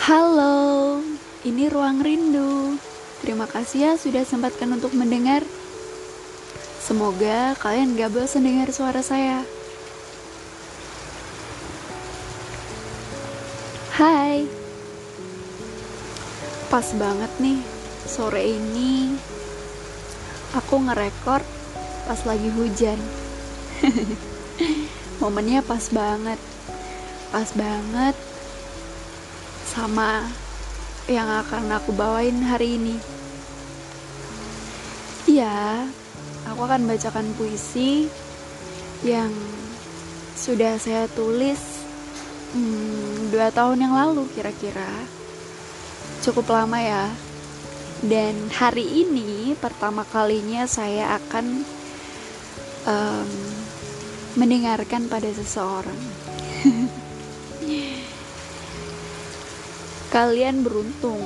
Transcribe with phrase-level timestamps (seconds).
[0.00, 0.96] Halo,
[1.44, 2.72] ini Ruang Rindu.
[3.20, 5.44] Terima kasih ya sudah sempatkan untuk mendengar.
[6.80, 9.44] Semoga kalian gak bosan dengar suara saya.
[13.92, 14.48] Hai.
[16.72, 17.60] Pas banget nih,
[18.08, 19.12] sore ini
[20.56, 21.44] aku ngerekord
[22.08, 22.96] pas lagi hujan.
[25.20, 26.40] Momennya pas banget.
[27.28, 28.29] Pas banget
[29.70, 30.26] sama
[31.06, 32.98] yang akan aku bawain hari ini.
[35.30, 35.86] Iya,
[36.50, 38.10] aku akan bacakan puisi
[39.06, 39.30] yang
[40.34, 41.86] sudah saya tulis
[42.50, 44.90] hmm, dua tahun yang lalu kira-kira.
[46.26, 47.06] Cukup lama ya.
[48.02, 51.46] Dan hari ini pertama kalinya saya akan
[52.90, 53.30] um,
[54.34, 56.00] mendengarkan pada seseorang.
[60.10, 61.22] Kalian beruntung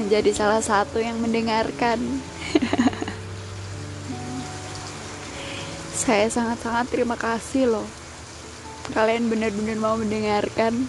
[0.00, 2.00] menjadi salah satu yang mendengarkan.
[5.92, 7.84] Saya sangat-sangat terima kasih loh.
[8.96, 10.88] Kalian benar-benar mau mendengarkan.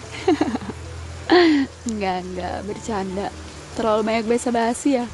[1.84, 3.28] enggak, enggak, bercanda.
[3.76, 5.06] Terlalu banyak basa-basi ya.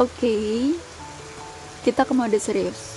[0.00, 0.08] Oke.
[0.08, 0.52] Okay.
[1.84, 2.96] Kita ke mode serius.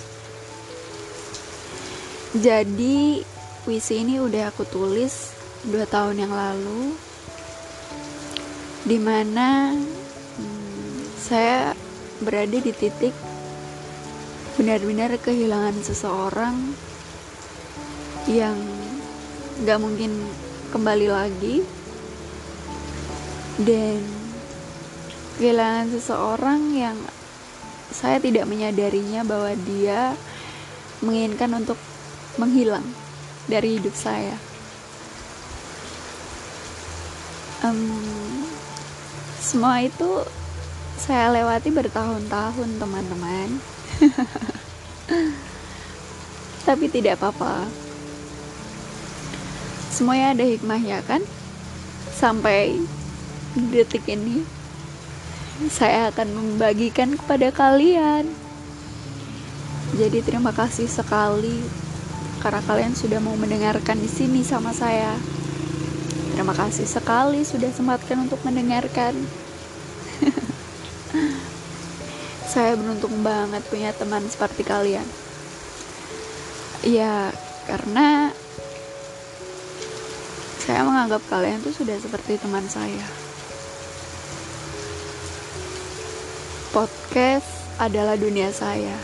[2.32, 3.20] Jadi,
[3.68, 5.36] puisi ini udah aku tulis
[5.68, 7.09] dua tahun yang lalu
[8.84, 11.76] di mana hmm, saya
[12.24, 13.12] berada di titik
[14.56, 16.56] benar-benar kehilangan seseorang
[18.28, 18.56] yang
[19.64, 20.12] gak mungkin
[20.72, 21.64] kembali lagi
[23.60, 24.00] dan
[25.36, 26.96] kehilangan seseorang yang
[27.90, 30.14] saya tidak menyadarinya bahwa dia
[31.00, 31.76] menginginkan untuk
[32.36, 32.84] menghilang
[33.48, 34.36] dari hidup saya.
[37.60, 38.49] Um,
[39.50, 40.22] semua itu
[40.94, 43.58] saya lewati bertahun-tahun teman-teman.
[46.70, 47.66] Tapi tidak apa-apa.
[49.90, 51.26] Semuanya ada hikmahnya kan?
[52.14, 52.78] Sampai
[53.74, 54.46] detik ini
[55.66, 58.30] saya akan membagikan kepada kalian.
[59.98, 61.58] Jadi terima kasih sekali
[62.38, 65.18] karena kalian sudah mau mendengarkan di sini sama saya.
[66.40, 69.12] Terima kasih sekali sudah sempatkan untuk mendengarkan.
[72.56, 75.04] Saya beruntung banget punya teman seperti kalian.
[76.80, 77.28] Ya,
[77.68, 78.32] karena
[80.64, 83.04] saya menganggap kalian tuh sudah seperti teman saya.
[86.72, 88.96] Podcast adalah dunia saya.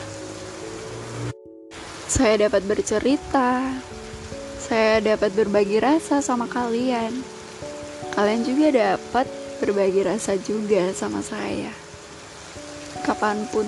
[2.08, 3.76] Saya dapat bercerita,
[4.66, 7.22] saya dapat berbagi rasa sama kalian.
[8.18, 9.30] Kalian juga dapat
[9.62, 11.70] berbagi rasa juga sama saya.
[13.06, 13.62] Kapan pun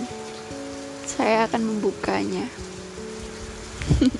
[1.06, 2.50] saya akan membukanya.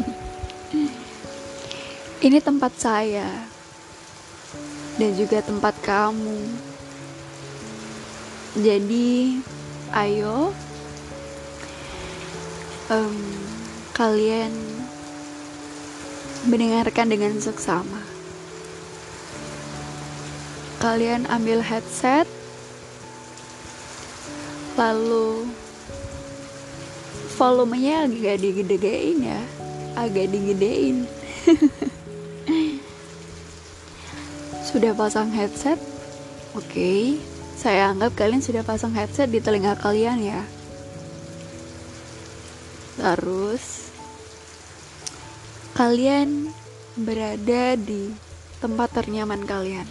[2.27, 3.27] Ini tempat saya
[5.03, 6.47] dan juga tempat kamu.
[8.55, 9.43] Jadi,
[9.99, 10.55] ayo
[12.87, 13.19] um,
[13.99, 14.78] kalian
[16.47, 18.05] mendengarkan dengan seksama.
[20.79, 22.31] Kalian ambil headset,
[24.79, 25.51] lalu
[27.35, 29.43] volumenya agak digedein ya,
[29.99, 31.11] agak digedein.
[34.69, 35.81] sudah pasang headset?
[36.53, 37.17] Oke,
[37.57, 40.45] saya anggap kalian sudah pasang headset di telinga kalian ya.
[43.01, 43.88] Terus
[45.79, 46.51] kalian
[46.99, 48.11] berada di
[48.59, 49.87] tempat ternyaman kalian.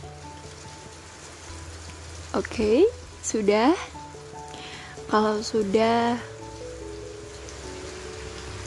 [2.36, 2.78] Oke, okay,
[3.24, 3.72] sudah.
[5.08, 6.20] Kalau sudah,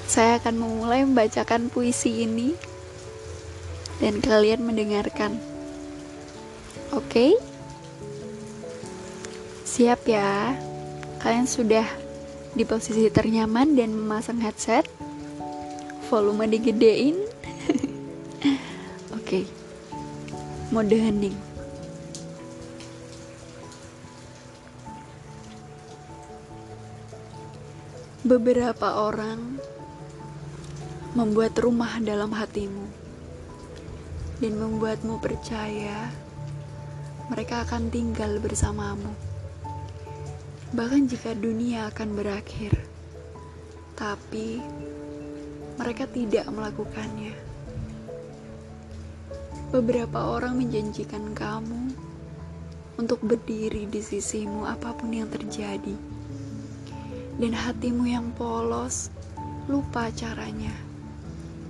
[0.09, 2.57] saya akan memulai membacakan puisi ini
[4.01, 5.37] dan kalian mendengarkan.
[6.97, 7.31] Oke, okay?
[9.69, 10.57] siap ya?
[11.21, 11.85] Kalian sudah
[12.57, 14.89] di posisi ternyaman dan memasang headset
[16.11, 17.15] volume digedein.
[19.15, 19.23] Oke.
[19.23, 19.45] Okay.
[20.75, 21.39] mode hening.
[28.27, 29.63] Beberapa orang
[31.15, 32.87] membuat rumah dalam hatimu
[34.43, 36.11] dan membuatmu percaya
[37.31, 39.15] mereka akan tinggal bersamamu.
[40.75, 42.75] Bahkan jika dunia akan berakhir
[43.99, 44.63] tapi
[45.77, 47.35] mereka tidak melakukannya.
[49.71, 51.95] Beberapa orang menjanjikan kamu
[52.99, 55.95] untuk berdiri di sisimu apa pun yang terjadi.
[57.41, 59.09] Dan hatimu yang polos
[59.71, 60.75] lupa caranya.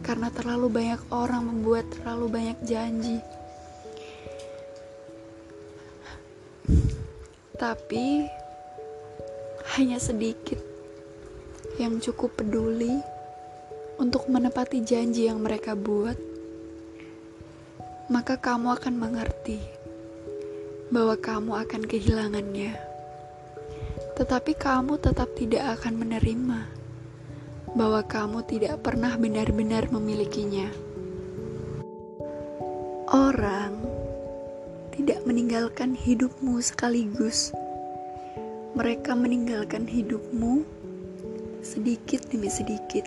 [0.00, 3.20] Karena terlalu banyak orang membuat terlalu banyak janji.
[7.60, 8.24] Tapi
[9.76, 10.58] hanya sedikit
[11.76, 12.98] yang cukup peduli
[14.00, 16.16] untuk menepati janji yang mereka buat
[18.10, 19.62] maka kamu akan mengerti
[20.90, 22.74] bahwa kamu akan kehilangannya.
[24.18, 26.60] Tetapi kamu tetap tidak akan menerima
[27.78, 30.66] bahwa kamu tidak pernah benar-benar memilikinya.
[33.14, 33.78] Orang
[34.90, 37.54] tidak meninggalkan hidupmu sekaligus.
[38.74, 40.66] Mereka meninggalkan hidupmu
[41.62, 43.06] sedikit demi sedikit,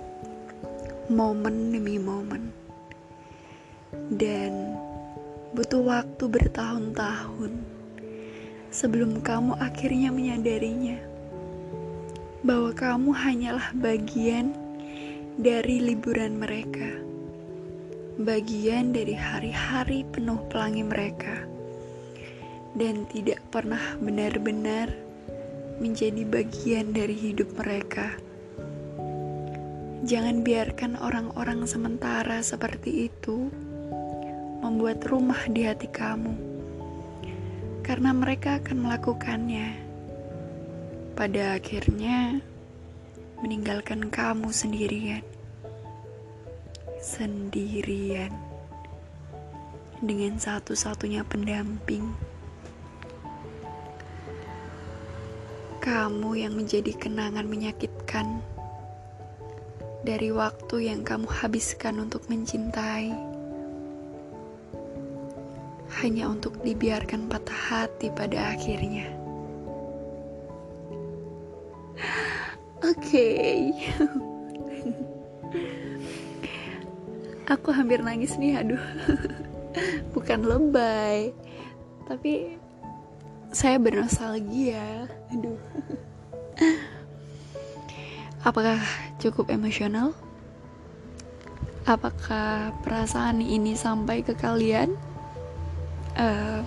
[1.11, 2.53] momen demi momen.
[4.13, 4.77] Dan
[5.51, 7.51] butuh waktu bertahun-tahun
[8.73, 10.97] sebelum kamu akhirnya menyadarinya
[12.43, 14.51] bahwa kamu hanyalah bagian
[15.39, 16.91] dari liburan mereka,
[18.19, 21.45] bagian dari hari-hari penuh pelangi mereka,
[22.75, 24.91] dan tidak pernah benar-benar
[25.77, 28.32] menjadi bagian dari hidup mereka.
[30.03, 33.47] Jangan biarkan orang-orang sementara seperti itu
[34.59, 36.35] membuat rumah di hati kamu,
[37.87, 39.79] karena mereka akan melakukannya.
[41.15, 42.43] Pada akhirnya,
[43.39, 45.23] meninggalkan kamu sendirian,
[46.99, 48.35] sendirian
[50.03, 52.11] dengan satu-satunya pendamping.
[55.79, 58.43] Kamu yang menjadi kenangan menyakitkan
[60.03, 63.15] dari waktu yang kamu habiskan untuk mencintai
[66.03, 69.07] hanya untuk dibiarkan patah hati pada akhirnya.
[72.83, 73.59] Oke, okay.
[77.53, 78.83] aku hampir nangis nih, aduh,
[80.11, 81.31] bukan lebay,
[82.11, 82.59] tapi
[83.55, 85.61] saya bernostalgia, aduh.
[88.43, 88.83] Apakah
[89.23, 90.11] cukup emosional?
[91.87, 94.99] Apakah perasaan ini sampai ke kalian?
[96.17, 96.61] uh,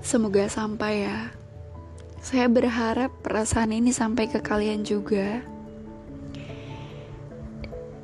[0.00, 1.18] semoga sampai ya
[2.20, 5.40] saya berharap perasaan ini sampai ke kalian juga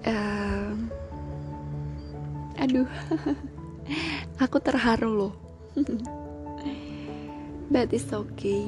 [0.09, 0.73] uh,
[2.57, 2.89] aduh
[4.45, 5.35] aku terharu loh
[7.73, 8.65] but it's okay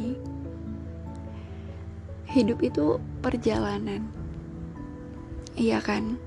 [2.29, 4.05] hidup itu perjalanan
[5.57, 6.21] iya kan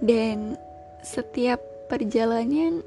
[0.00, 0.58] dan
[1.04, 1.60] setiap
[1.92, 2.80] perjalanan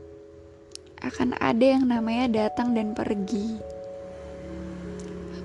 [1.05, 3.61] akan ada yang namanya datang dan pergi.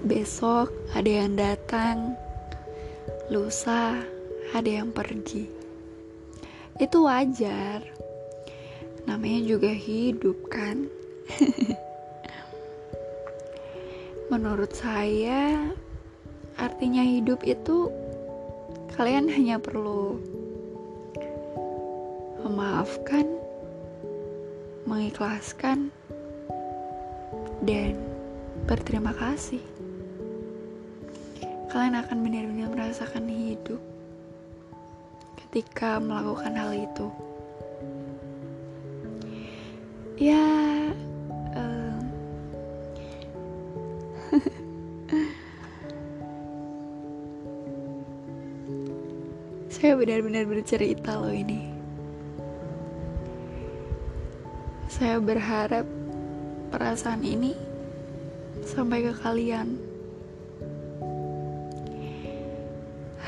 [0.02, 2.16] Besok ada yang datang,
[3.28, 4.00] lusa
[4.56, 5.46] ada yang pergi.
[6.80, 7.84] Itu wajar.
[9.04, 10.88] Namanya juga hidup, kan?
[14.32, 15.68] Menurut saya,
[16.60, 17.88] artinya hidup itu
[18.96, 20.20] kalian hanya perlu
[22.42, 23.42] memaafkan
[24.92, 25.94] mengikhlaskan,
[27.62, 27.94] dan
[28.66, 29.62] berterima kasih.
[31.70, 33.80] Kalian akan benar-benar merasakan hidup
[35.40, 37.06] ketika melakukan hal itu.
[40.20, 40.61] Ya,
[49.82, 51.66] saya benar-benar bercerita loh ini.
[54.86, 55.82] Saya berharap
[56.70, 57.50] perasaan ini
[58.62, 59.74] sampai ke kalian.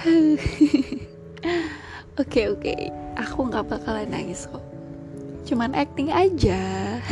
[2.14, 2.80] Oke oke, okay, okay.
[3.18, 4.62] aku nggak bakalan nangis kok.
[5.42, 6.62] Cuman acting aja.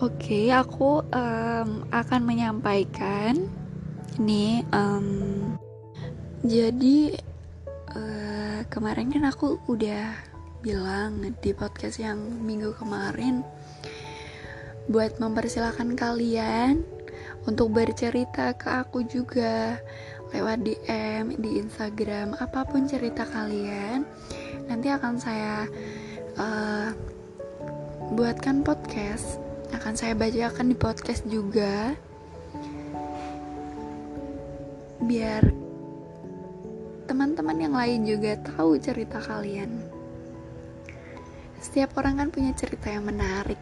[0.00, 3.44] oke, okay, aku um, akan menyampaikan
[4.16, 4.64] ini.
[4.72, 5.52] Um,
[6.46, 7.25] jadi
[7.96, 10.12] uh, kemarin kan aku udah
[10.60, 13.40] bilang di podcast yang minggu kemarin
[14.86, 16.84] buat mempersilahkan kalian
[17.46, 19.80] untuk bercerita ke aku juga
[20.34, 24.02] lewat DM di Instagram apa pun cerita kalian
[24.66, 25.70] nanti akan saya
[26.38, 26.90] uh,
[28.14, 29.38] buatkan podcast
[29.74, 31.94] akan saya bacakan di podcast juga
[35.02, 35.65] biar
[37.06, 39.70] teman-teman yang lain juga tahu cerita kalian.
[41.62, 43.58] Setiap orang kan punya cerita yang menarik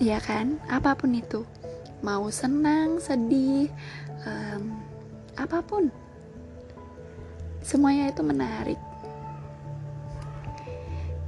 [0.00, 0.56] ya kan?
[0.66, 1.44] Apa pun itu.
[2.00, 3.68] Mau senang sedih
[4.24, 4.80] um,
[5.36, 5.92] apa pun.
[7.60, 8.80] Semuanya itu menarik.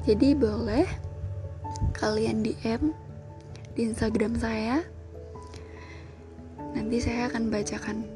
[0.09, 0.89] Jadi boleh
[1.95, 2.91] kalian DM
[3.77, 4.81] di Instagram saya.
[6.73, 8.09] Nanti saya akan bacakan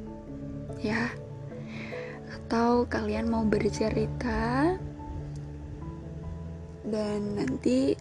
[0.80, 1.12] ya
[2.46, 4.78] atau kalian mau bercerita
[6.86, 7.98] dan nanti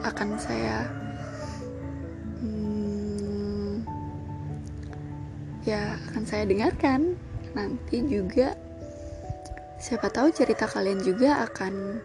[0.00, 0.88] akan saya
[2.40, 3.84] hmm,
[5.68, 7.12] ya akan saya dengarkan.
[7.52, 8.56] Nanti juga
[9.76, 12.00] siapa tahu cerita kalian juga akan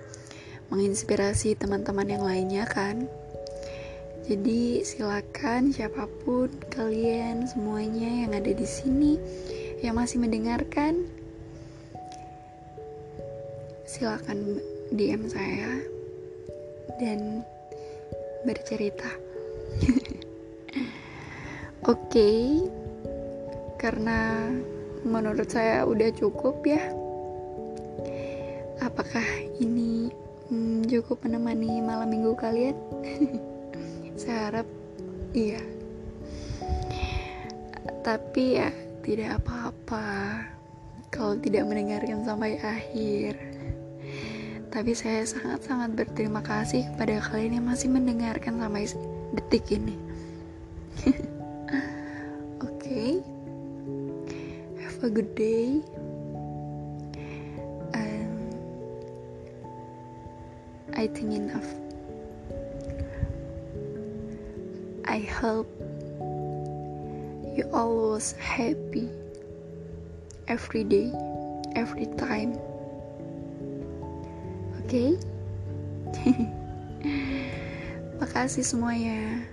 [0.75, 3.07] menginspirasi teman-teman yang lainnya kan?
[4.27, 9.15] Jadi silakan siapa pun kalian semuanya yang ada di sini
[9.81, 11.05] yang masih mendengarkan
[13.87, 14.59] silakan
[14.93, 15.81] DM saya
[16.97, 17.45] dan
[18.43, 19.09] bercerita.
[21.87, 22.39] Oke, okay,
[23.79, 24.51] karena
[25.05, 26.81] menurut saya udah cukup ya.
[28.81, 29.25] Apakah
[29.61, 30.11] ini
[30.49, 32.75] hmm, cukup menemani malam minggu kalian
[34.19, 34.67] saya harap
[35.35, 35.59] iya
[38.01, 38.71] tapi ya
[39.03, 39.66] tidak apa-apa
[41.07, 43.39] kalau tidak mendengarkan sampai akhir
[44.67, 48.83] tapi saya sangat-sangat berterima kasih kepada kalian yang masih mendengarkan sampai
[49.31, 49.95] detik ini
[52.59, 53.23] oke okay.
[54.83, 55.79] have a good day
[60.97, 61.69] I think enough.
[65.05, 65.69] I hope
[67.55, 69.07] you always happy
[70.47, 71.11] every day,
[71.75, 72.55] every time.
[74.79, 74.87] Oke?
[74.87, 75.11] Okay?
[78.23, 79.43] Makasih semuanya.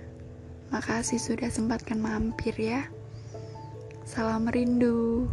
[0.71, 2.87] Makasih sudah sempatkan mampir ya.
[4.07, 5.27] Salam rindu.